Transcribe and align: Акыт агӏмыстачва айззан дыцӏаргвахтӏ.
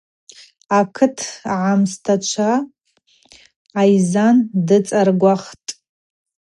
Акыт 0.79 1.17
агӏмыстачва 1.53 2.53
айззан 3.79 4.37
дыцӏаргвахтӏ. 4.67 5.69